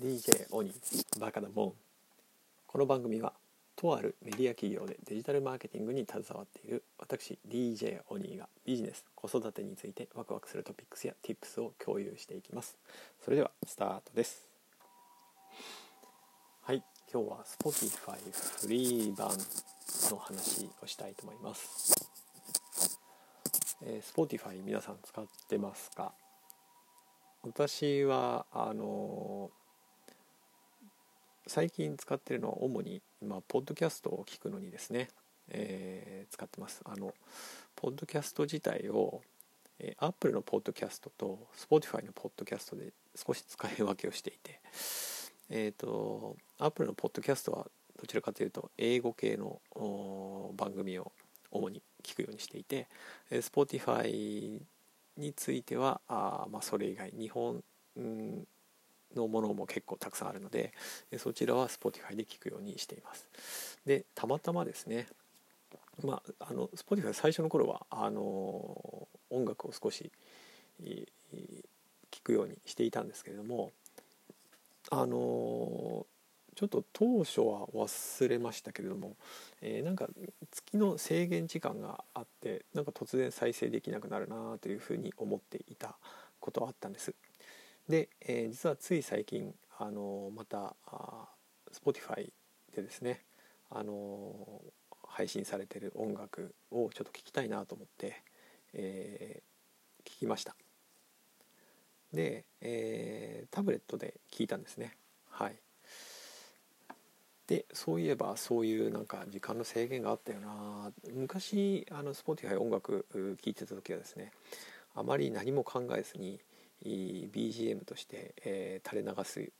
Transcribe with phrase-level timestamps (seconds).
[0.00, 0.72] DJ オニ
[1.18, 1.72] バカだもん。
[2.66, 3.34] この番組は
[3.76, 12.78] とあるメディア企業でデジタルマーケティングに携わっている私 DJ オニーがビジネス子育てについてワクワクするトピックスや Tips を共有していきます。
[13.22, 14.48] それではスタートです。
[16.62, 16.82] はい
[17.12, 18.16] 今日は Spotify
[18.62, 19.28] フリー版
[20.10, 21.92] の話をしたいと思います、
[23.82, 26.14] えー、Spotify 皆さん使ってますか？
[27.42, 29.50] 私はあの
[31.52, 35.08] 最近使ってるのは主に今ポッドキャストを聞くのにですね、
[35.48, 36.80] えー、使ってます。
[36.84, 37.12] あの
[37.74, 39.20] ポッドキャスト自体を、
[39.80, 44.60] えー、Apple のポッドキャストと Spotify のポッドキャストで少し使い分けをしていて
[45.48, 47.66] えっ、ー、と Apple のポッドキャストは
[48.00, 49.60] どちらかというと英語系の
[50.56, 51.10] 番組を
[51.50, 52.86] 主に聞くようにしていて、
[53.28, 54.60] え、Spotify
[55.16, 57.64] についてはあ、まあ、それ以外日本
[59.16, 60.72] のものも結構たくさんあるので
[61.18, 65.06] そちらは Spotify で聞くようにしていますでたまたまですね
[66.02, 70.10] まああの Spotify 最初の頃はあの音楽を少し
[70.80, 73.72] 聞くようにしていたんですけれども
[74.90, 76.06] あの
[76.56, 79.16] ちょっと当初は忘れましたけれども、
[79.62, 80.08] えー、なんか
[80.50, 85.94] 月の制限時間があってなんか突然再生できなくなるなというふうに思っていた
[86.38, 87.14] ことはあったんです。
[87.88, 91.28] で、えー、実はつい最近あのまたあ
[91.72, 92.30] Spotify
[92.74, 93.24] でですね
[93.70, 94.62] あの
[95.06, 98.22] 配信されてる音楽をちょっと聞きたいなと思って、
[98.72, 100.54] えー、聞きました。
[102.12, 104.96] で、えー、タブレットで聞いたんですね。
[105.28, 105.56] はい。
[107.46, 110.92] でそういえばそういうなんか時間の制限があったよな。
[111.12, 114.32] 昔あの Spotify 音楽聴いてた時はですね
[114.94, 116.40] あまり何も考えずに
[116.84, 119.50] BGM として、えー、垂れ流す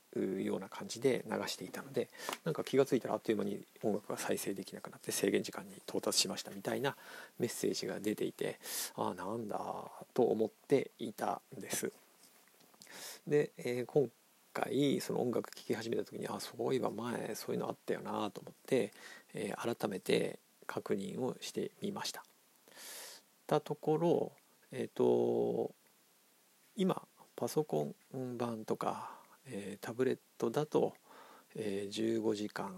[0.41, 2.09] ような感じで流していたので
[2.43, 6.95] なんか気が付いたらあっという間に音楽が再生できなくなって制限時間に到達しましたみたいな
[7.39, 8.59] メッセージが出ていて
[8.95, 9.59] ああなんだ
[10.13, 11.91] と思っていたんです。
[13.27, 14.09] で、えー、今
[14.53, 18.91] 回その音楽聴き始めた時にあそういえば前そういうのあったよなと思って、
[19.33, 22.23] えー、改めて確認をしてみました。
[23.51, 24.31] たところ、
[24.71, 25.71] えーと、
[26.77, 27.01] 今
[27.41, 29.09] パソコン版とか、
[29.47, 30.93] えー、タブレットだと、
[31.55, 32.71] えー、15時間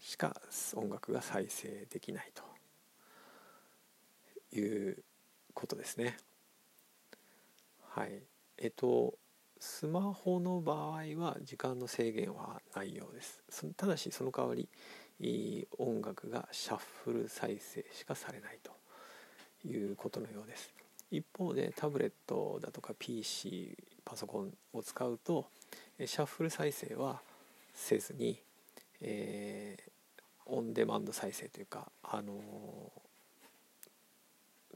[0.00, 0.40] しか
[0.74, 2.32] 音楽が再生できない
[4.50, 5.04] という
[5.52, 6.16] ことですね。
[7.90, 8.22] はい。
[8.56, 9.18] えっと
[9.60, 13.42] スマホの場合は時間の制限はないようです
[13.76, 18.72] ただしその代わり音楽がシャッフル再生しかされないと
[19.68, 20.72] いうことのようです
[21.10, 25.46] 一方でタブレットだとか PC パソコンを使うと
[25.98, 27.20] シャッフル再生は
[27.74, 28.40] せずに、
[29.00, 29.90] えー、
[30.46, 32.36] オンデマンド再生というか、あのー、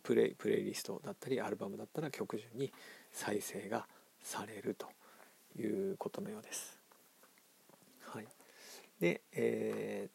[0.03, 2.73] プレイプレイリストだったりアルバムだったら曲順に
[3.13, 3.87] 再生が
[4.23, 4.89] されると
[5.59, 6.79] いうことのようです。
[8.07, 8.27] はい、
[9.01, 10.11] で、えー、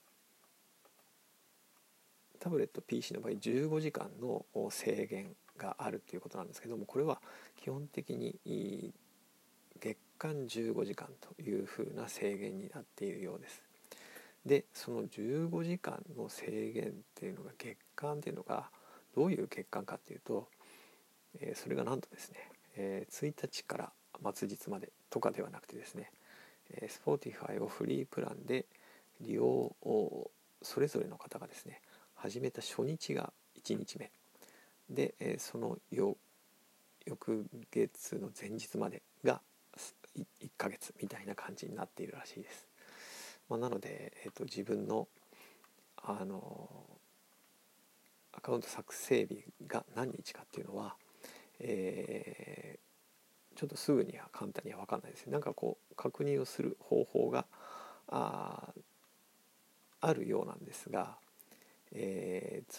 [2.40, 7.22] タブレット PC の場合15時間の制限があるということなんですけどもこれは
[7.58, 8.94] 基本的に
[9.80, 13.62] 月間15時間というふうな制限になっているようです。
[14.46, 18.69] でその15時間の制限っていうのが月間っていうのが
[19.16, 20.50] どういう月間かっていうと、
[21.40, 22.38] えー、それがなんとですね、
[22.75, 23.92] えー、1日から
[24.34, 26.12] 末日までとかではなくてですね、
[26.72, 28.66] え Spotify をフリープランで
[29.22, 30.31] 利用を
[30.62, 31.81] それぞれの方がですね
[32.16, 33.31] 始めた初日が
[33.63, 34.12] 1日目
[34.89, 36.17] で、えその翌
[37.71, 39.41] 月の前日までが
[40.16, 40.25] 1
[40.57, 42.67] ヶ月みたいな感じになっているらしいです。
[43.49, 45.07] まあ、なので、えーと、自分の
[45.97, 46.69] あの
[48.33, 50.95] アカウント作成日が何日かっていうのは、
[51.59, 52.83] えー
[53.55, 57.45] ちょっとすぐには簡単には分かんないですねなんかこう確認をする方法が
[58.07, 58.74] あ
[60.01, 61.15] あるようなんですが、
[61.94, 62.74] えー、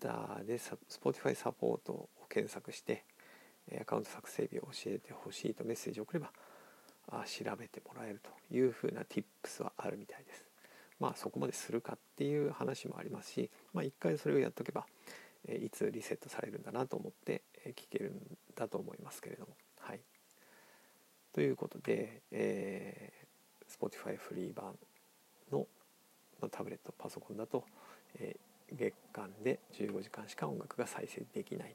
[0.00, 3.04] Twitter で Spotify サポートを検索して
[3.80, 6.30] アカウント作成日を教えてほしいとメッセージを送れば
[7.24, 10.44] 調べてもらえるというふうな Tips はあるみたいです。
[10.98, 14.86] まあそこまでするかっていう話もありますし、まあ、一回それをやっとけば
[15.48, 18.20] いつリセットされるんだなと思って聞けるん
[18.54, 19.56] だと思いますけれども。
[19.78, 20.00] はい
[21.32, 24.74] ということで、えー、Spotify フリー版
[25.52, 25.66] の、
[26.40, 27.62] まあ、タブレットパソコンだと、
[28.18, 31.74] えー、月間で15時間しか音楽が再生できない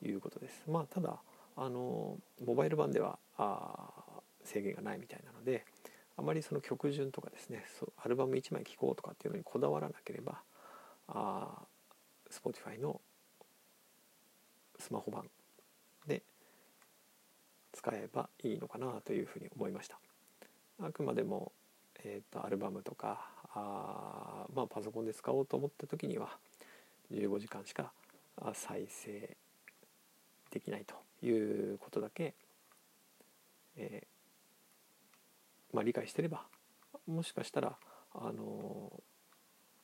[0.00, 0.64] ということです。
[0.68, 1.18] まあ、ただ
[1.56, 3.88] あのモバイル版ではあ
[4.44, 5.64] 制限がないみたいなので
[6.16, 10.40] あまりその曲順とかですねそうアルバム1枚聴こうとかっていうのにこだわらなければ
[11.08, 11.48] あ
[12.30, 13.00] Spotify の
[14.78, 15.28] スマホ版
[16.06, 16.22] で
[17.72, 19.98] 使えばいいのかなというふうに思いました
[20.82, 21.52] あくまでも、
[22.02, 26.36] えーと、アルバムとかあ、まあ、パソコンで使おうと思った時には
[27.12, 27.92] 15時間しか
[28.54, 29.36] 再生
[30.50, 30.94] できないと
[31.26, 32.34] いうことだけ、
[33.76, 36.42] えー、まあ、理解してれば
[37.06, 37.76] もしかしたら、
[38.14, 38.92] あの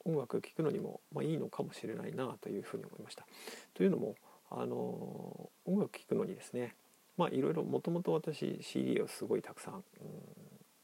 [0.04, 3.26] 音楽聴くのにも、まあ、いいのかもしれないなというふうに思いました。
[3.74, 4.14] というのも、
[4.50, 6.74] あの音楽聴くのにですね
[7.16, 9.84] まあいろいろもともと私 CD をすごいたくさん、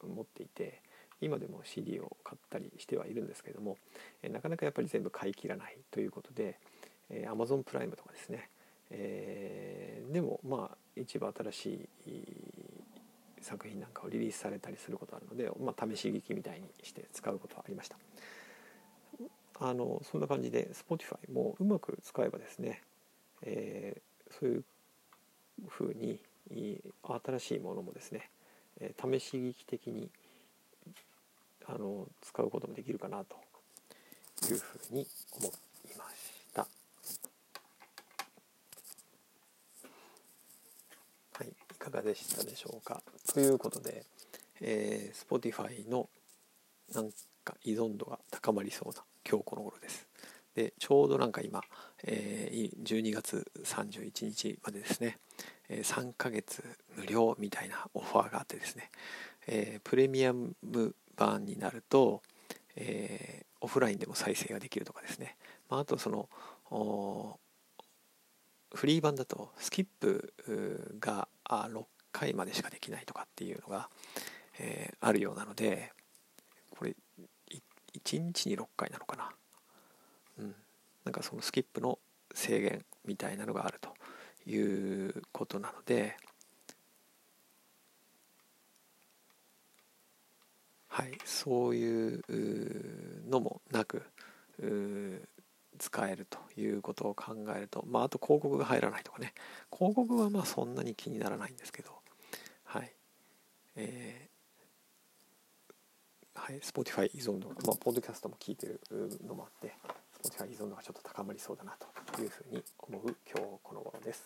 [0.02, 0.82] うん、持っていて
[1.24, 3.78] 今でも CD を買ったりしてはいるんですけれども、
[4.22, 6.58] えなかなかやっぱり全部買い切らないということで、
[7.08, 8.48] え、Amazon プライムとかですね、
[8.90, 12.24] えー、でもまあ一部新しい
[13.40, 17.96] 作品なんかをリリースされたりすることあるので、まあ、試し聞きみたいにして使うことはありました。
[19.60, 22.82] あのそんな感じで Spotify もうまく使えばですね、
[23.42, 24.64] えー、そういう
[25.68, 26.18] ふうに
[27.02, 28.30] 新しいものもですね、
[28.80, 30.10] 試し聞き的に
[31.74, 33.36] あの使うこともできるかなと
[34.48, 35.06] いうふうに
[35.36, 35.50] 思い
[35.98, 36.68] ました。
[41.36, 43.02] はい、いかがでしたでしょうか。
[43.32, 44.04] ということで、
[44.60, 46.08] えー、Spotify の
[46.94, 47.10] なん
[47.42, 50.06] か依存度が高まりそうな今日この頃です。
[50.54, 51.60] でちょうどなんか今、
[52.04, 55.18] えー、12月31日までですね、
[55.68, 56.62] えー、3ヶ月
[56.96, 58.92] 無料みたいなオファーがあってですね、
[59.48, 60.54] えー、プレミアム
[61.16, 62.22] 版になると、
[62.76, 65.36] えー、オフラインでも再生ができるとかですね、
[65.68, 66.28] まあ、あとその
[68.74, 70.34] フリー版だとスキップ
[70.98, 73.88] が6回までしかできないとかっていうのが、
[74.58, 75.92] えー、あるようなので
[76.76, 76.96] これ
[77.94, 79.30] 1日に6回なのかな。
[80.38, 80.54] うん、
[81.04, 81.98] なんかそのスキップの
[82.34, 83.94] 制限みたいなのがあると
[84.50, 86.16] いうことなので、
[90.94, 92.22] はい、そういう
[93.28, 94.04] のもなく
[95.76, 99.34] 使えるということを考えると、まあ、あと広告が入らないとかね
[99.76, 101.90] 広告はまあそんなに気にならないんですけど
[102.62, 102.92] はい
[103.74, 108.80] えー、はい、Spotify 依存度が、まあ、ポッドキャストも聞いてる
[109.26, 109.74] のもあって
[110.22, 111.74] 持ち依存度がちょっと高まりそうだな
[112.14, 114.22] というふうに思う今日この頃です。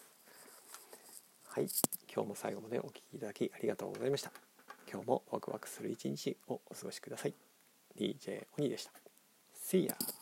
[1.48, 1.66] はい、
[2.12, 4.47] 今日も最後までお聴きいただきありがとうございました。
[4.90, 7.34] 今日もワクワクする一日をお過ごしください。
[7.98, 8.92] DJ 鬼でした。
[9.54, 10.17] See ya!